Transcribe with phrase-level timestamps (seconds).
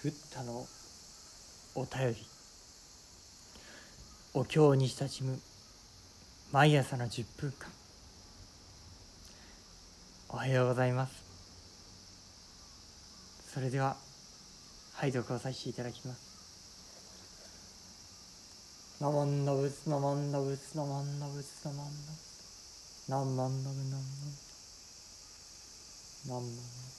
[0.00, 0.64] ブッダの
[1.74, 2.16] お便り。
[4.32, 5.40] お経に親しむ
[6.52, 7.68] 毎朝の10分間。
[10.28, 11.24] おはようございます。
[13.52, 13.96] それでは
[14.94, 16.28] 拝読をさせていただきます。
[19.00, 23.76] ナモンノブスナモンノブスナモンノブスナモンノブスナモンノブナモンノブ
[26.28, 26.97] ナモンノブ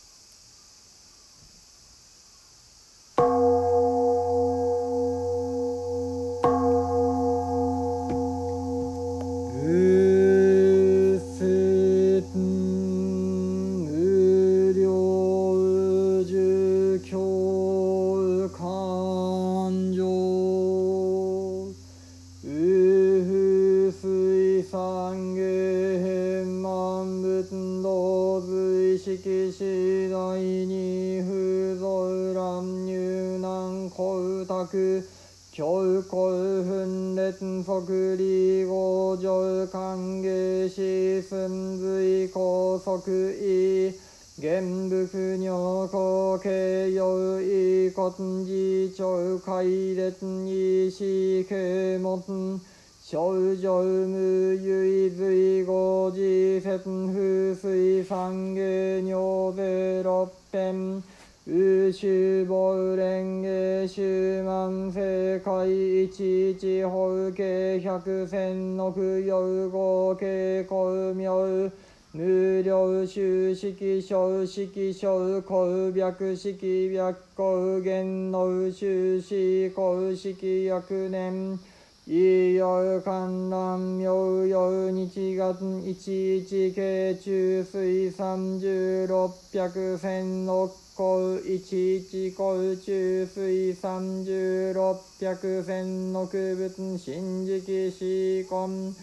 [37.69, 42.97] 即利合上歓迎し寸髄高速
[43.39, 43.93] 意
[44.41, 48.09] 玄武不尿高形容意骨
[48.43, 52.59] 自長開列に死刑文
[52.99, 61.03] 少女無唯随語自節風水三芸尿税六辺
[61.51, 62.07] 宇宙
[62.47, 71.71] 亡連芸周満世界一地方形百千億有合計公明
[72.13, 81.57] 無料収式小式小公白式白公元の収支公式約年
[82.11, 98.95] いよ観覧明陽日月一一慶中水三十六百千六個一一個中水三十六百千六仏新時期四根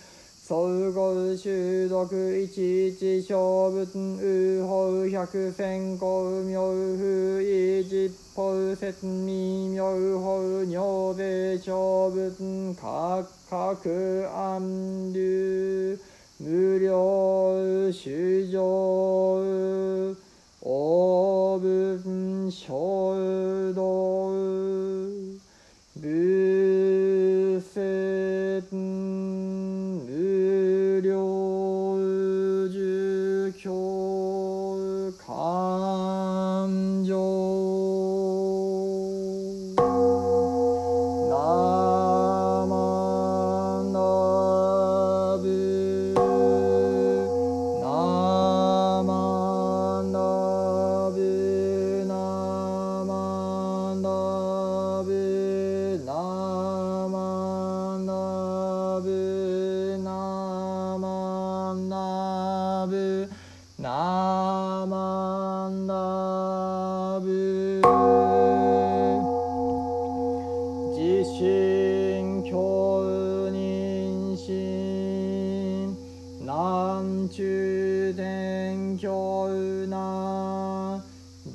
[0.49, 6.61] 総合修読一一小仏右法百千光明
[6.97, 9.87] 風一十法説未妙
[10.21, 15.99] 法尿税小仏各各安流
[16.39, 18.63] 無料修上
[20.61, 22.73] 大分小
[23.75, 24.31] 道
[26.01, 26.66] 仏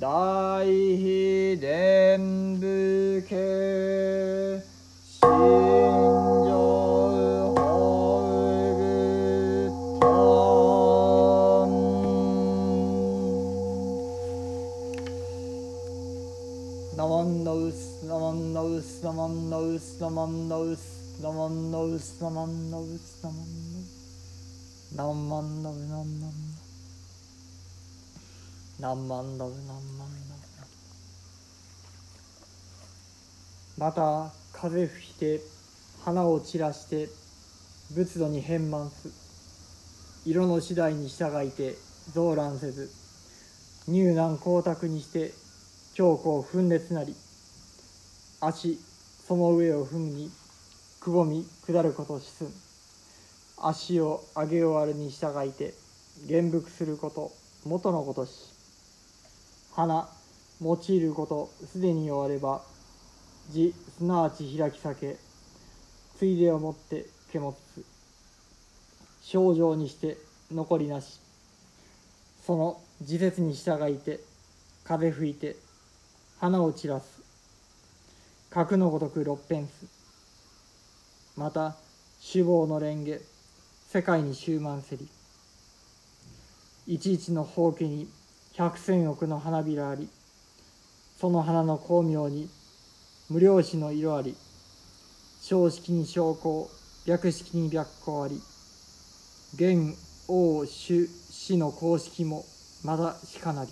[0.01, 3.00] 大秘伝部
[17.71, 26.31] モンノウスナモンノウスナモンノウスナモンノウスナモンノウスナモンノウスナモンノウスナモンノウナモンノウ
[28.81, 30.41] 何万ドル何万ドル
[33.77, 35.41] また風吹いて
[36.03, 37.07] 花を散らして
[37.95, 39.09] 仏土に変満す
[40.25, 41.75] 色の次第に従いて
[42.13, 42.89] 増乱せず
[43.87, 45.31] 入難光沢にして
[45.93, 47.15] 強行分裂なり
[48.43, 48.79] 足
[49.27, 50.31] その上を踏むに
[50.99, 52.47] くぼみ下ることしすん。
[53.63, 55.75] 足を上げ終わるに従いて
[56.25, 57.31] 現伏すること
[57.65, 58.31] 元のことし。
[59.73, 60.09] 花
[60.59, 62.63] 用いることすでに終われば
[63.51, 65.17] 字すなわち開き裂け
[66.17, 67.85] ついでをもって獣つ
[69.21, 70.17] 症状にして
[70.51, 71.19] 残りなし。
[72.43, 74.19] その時節に従いて
[74.83, 75.55] 風吹いて
[76.39, 77.20] 花を散らす。
[78.53, 79.85] 核のごとく六辺す
[81.37, 81.77] また
[82.19, 83.17] 死亡の蓮華
[83.87, 85.07] 世界に終満せり。
[86.85, 88.09] いちいちの宝家に
[88.53, 90.09] 百千億の花びらあり
[91.17, 92.49] その花の光明に
[93.29, 94.35] 無量子の色あり
[95.39, 96.69] 正式に昇降
[97.05, 98.41] 白式に白光あり
[99.55, 99.97] 現
[100.27, 102.43] 王主死の公式も
[102.83, 103.71] まだしかなり。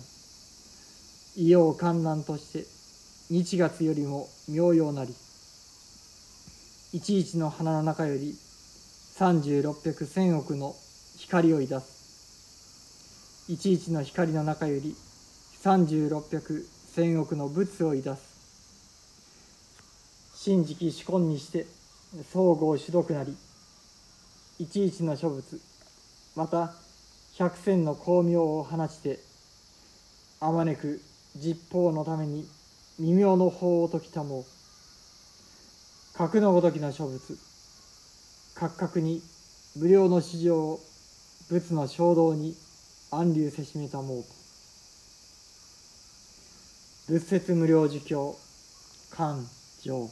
[1.36, 2.79] 異様観覧として
[3.30, 5.14] 日月よりも妙用なり。
[6.92, 8.34] いちいちの花の中より
[9.14, 10.74] 三十六百千億の
[11.16, 13.46] 光をいだす。
[13.48, 14.96] いちいちの光の中より
[15.62, 18.30] 三十六百千億の仏をいだす。
[20.34, 21.66] 真直主根にして
[22.32, 23.36] 総合主読なり
[24.58, 25.60] いちいちの諸仏
[26.34, 26.72] また
[27.38, 29.20] 百戦の光明を放ちて
[30.40, 31.00] あまねく
[31.36, 32.48] 実法のために
[33.00, 34.44] 微妙の法を解きたも
[36.12, 37.38] 格のごときの諸仏
[38.54, 39.22] 各々に
[39.76, 40.80] 無料の市場を
[41.48, 42.54] 仏の衝動に
[43.10, 44.24] 安流せしめたもう
[47.08, 48.36] 仏説無料儒教
[49.10, 49.46] 勘
[49.82, 50.10] 定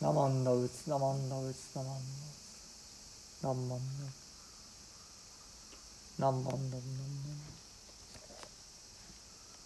[0.00, 1.94] ナマンダウツナマンダウツナマン
[3.42, 4.10] ダウツナマンダウ
[6.08, 7.46] ツナマンダウツナマンマン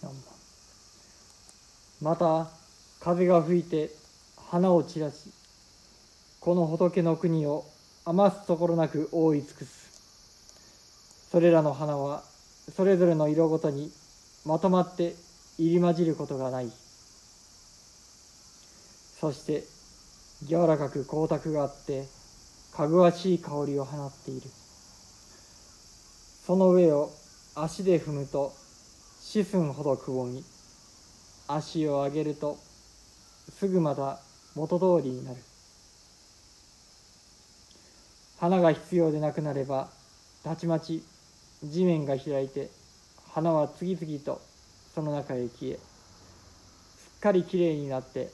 [0.02, 0.24] ナンマン
[2.00, 2.48] また
[3.00, 3.90] 風が吹いて
[4.50, 5.30] 花を散らし
[6.40, 7.64] この仏の国を
[8.06, 11.28] 余すところなく覆い尽くす。
[11.30, 12.22] それらの花は
[12.74, 13.92] それぞれの色ごとに
[14.46, 15.14] まとまって
[15.58, 16.70] 入り混じることがない。
[19.20, 19.64] そして
[20.48, 22.06] 柔らかく光沢があって
[22.72, 24.48] かぐわしい香りを放っている。
[26.46, 27.10] その上を
[27.54, 28.54] 足で踏むと
[29.20, 30.42] 四寸ほどくぼみ。
[31.54, 32.58] 足を上げると
[33.58, 34.18] すぐまた
[34.54, 35.36] 元通りになる。
[38.38, 39.88] 花が必要でなくなれば
[40.42, 41.02] たちまち
[41.62, 42.70] 地面が開いて
[43.34, 44.40] 花は次々と
[44.94, 45.78] その中へ消えす
[47.18, 48.30] っかりきれいになって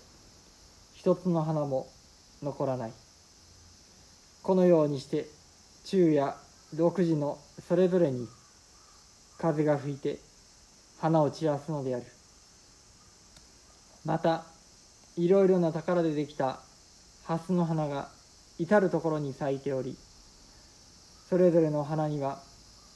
[0.95, 1.89] 一つの花も
[2.43, 2.93] 残らない。
[4.43, 5.27] このようにして
[5.85, 6.35] 昼夜
[6.77, 8.29] 6時のそれぞれに
[9.39, 10.19] 風が吹いて
[11.01, 12.16] 花を散らすのである。
[14.07, 14.45] また
[15.19, 16.61] いろいろな宝でできた
[17.25, 18.09] 蓮の花が
[18.59, 19.97] 至る所に咲いており
[21.29, 22.39] それぞれの花には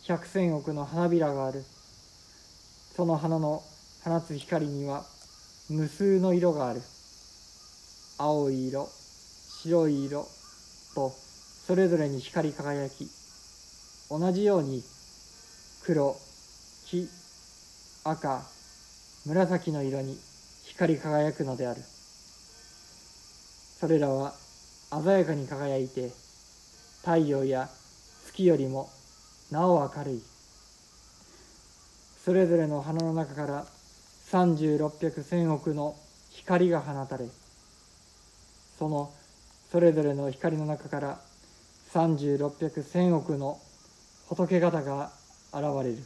[0.04, 1.64] 百千億の花びらがある。
[2.96, 3.62] その花の
[4.04, 5.04] 放つ光には
[5.68, 6.80] 無数の色がある。
[8.18, 8.88] 青い色
[9.62, 10.26] 白い色
[10.94, 11.10] と
[11.66, 13.08] それぞれに光り輝き
[14.10, 14.82] 同じように
[15.84, 16.16] 黒
[16.86, 17.08] 黄
[18.04, 18.42] 赤
[19.26, 20.18] 紫の色に
[20.80, 21.82] 光り輝くのである。
[23.80, 24.32] それらは
[25.04, 26.08] 鮮やかに輝いて
[27.00, 27.68] 太陽や
[28.24, 28.88] 月よりも
[29.50, 30.22] なお明るい。
[32.24, 33.66] それぞれの花の中から
[34.24, 35.96] 三十六百千億の
[36.30, 37.26] 光が放たれ
[38.78, 39.12] その
[39.70, 41.20] それぞれの光の中から
[41.90, 43.60] 三十六百千億の
[44.30, 45.12] 仏方が
[45.52, 45.98] 現れる。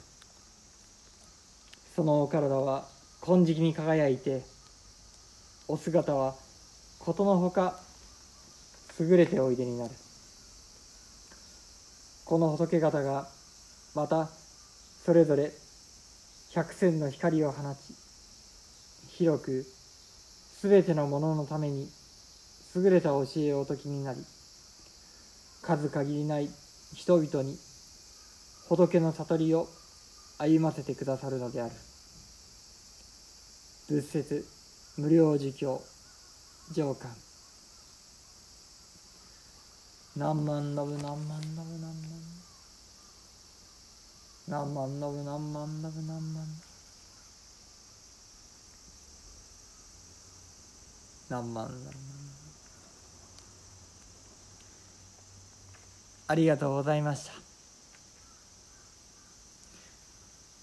[1.94, 2.88] そのお体は
[3.20, 4.52] 金色に輝いて
[5.66, 6.34] お姿は
[6.98, 7.78] ことのほか
[9.00, 9.90] 優れておいでになる。
[12.24, 13.28] この仏方が
[13.94, 14.28] また
[15.04, 15.52] それぞれ
[16.52, 17.94] 百戦の光を放ち
[19.08, 21.88] 広くすべてのもののために
[22.74, 24.24] 優れた教えをお説きになり
[25.62, 26.48] 数限りない
[26.94, 27.58] 人々に
[28.68, 29.68] 仏の悟りを
[30.38, 31.72] 歩ませてくださるのである。
[33.88, 34.53] 仏説
[34.96, 35.82] 無料儒教
[36.72, 37.10] 上官。
[40.16, 42.34] 何万ノブ何万ノブ何万
[44.46, 46.46] 何万ノブ何万ノブ何万
[51.28, 52.14] 何万何万
[56.28, 57.32] ありがとうございました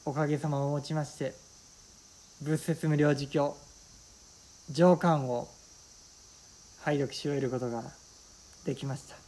[0.06, 1.34] おかげさまをもちまして
[2.42, 3.58] 仏説無料儒教
[4.70, 5.48] 上巻を
[6.82, 7.84] 拝読し終えることが
[8.66, 9.22] できました。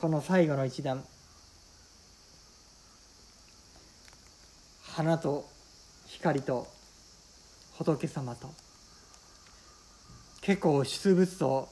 [0.00, 1.04] この最後の一段。
[4.82, 5.46] 花と
[6.06, 6.66] 光と
[7.76, 8.48] 仏様と。
[10.40, 11.68] 結構出物と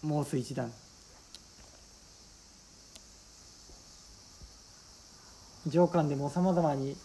[0.00, 0.72] 申す一段。
[5.66, 6.96] 上巻でもさまざまに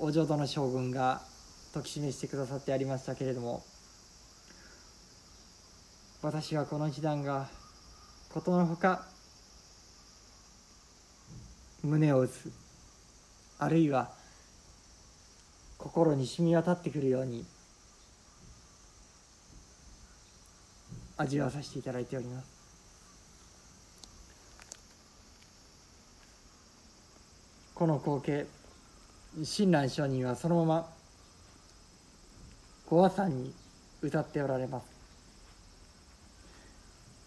[0.00, 1.22] お浄土の将軍が
[1.72, 3.64] 説き示してくださってありましたけれども
[6.22, 7.48] 私はこの一段が
[8.32, 9.06] ことのほか
[11.82, 12.52] 胸を打つ
[13.58, 14.10] あるいは
[15.78, 17.44] 心に染み渡ってくるように
[21.16, 22.58] 味わわさせていただいております。
[27.74, 28.57] この光景
[29.36, 30.88] 親鸞上人はそのまま
[32.88, 33.52] ご和さんに
[34.00, 34.86] 歌っておられます。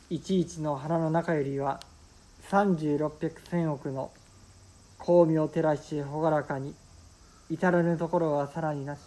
[0.09, 1.79] いちいちの花の中よりは
[2.49, 4.11] 三十六百千億の
[4.99, 6.73] 光明照らし朗らかに
[7.49, 8.99] 至らぬところはさらになし。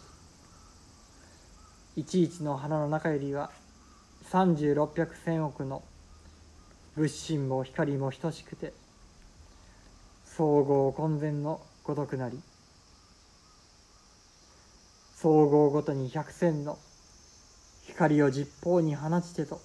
[1.97, 3.51] いちいちの花の中よりは
[4.31, 5.83] 三十六百千億の
[6.97, 8.73] 仏心も光も等しくて
[10.25, 12.41] 総合混然のごとくなり
[15.25, 16.79] 総合ごとに百戦の
[17.87, 19.59] 光を十方に放ちてと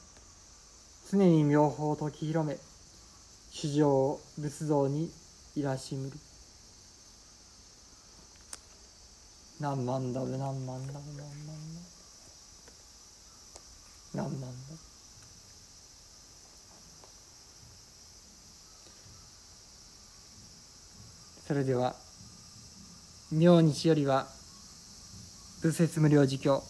[1.11, 2.55] 常に妙法を説き広め
[3.51, 5.11] 主上仏像に
[5.57, 6.13] いらしむる。
[9.59, 11.03] 何万ダブ何万ダブ何万
[14.13, 14.53] ダブ何万ダブ
[21.45, 21.95] それでは
[23.33, 24.38] 明日よりは
[25.61, 26.63] 仏説無料辞経。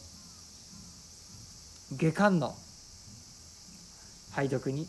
[1.96, 2.56] 下巻の
[4.32, 4.88] 拝読に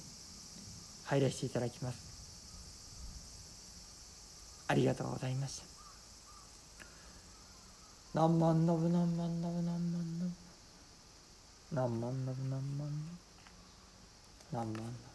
[1.05, 1.99] 入らせていただきます。
[4.69, 5.65] ありがとうございました。
[8.15, 10.35] 何万のぶ何万のぶ何万のぶ
[11.75, 13.01] 何万のぶ何万のぶ
[14.51, 15.10] 何万のぶ